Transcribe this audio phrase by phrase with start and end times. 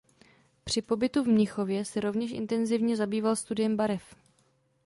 [0.63, 4.15] Při pobytu v Mnichově se rovněž intenzivně zabýval studiem barev.